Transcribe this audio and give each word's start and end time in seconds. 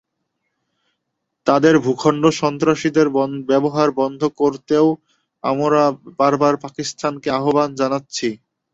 তাদের 1.47 1.75
ভূখণ্ড 1.85 2.23
সন্ত্রাসীদের 2.39 3.07
ব্যবহার 3.49 3.89
বন্ধ 3.99 4.21
করতেও 4.39 4.87
আমরা 5.43 5.81
বারবার 6.19 6.53
পাকিস্তানকে 6.63 7.27
আহ্বান 7.37 7.69
জানাচ্ছি। 7.81 8.27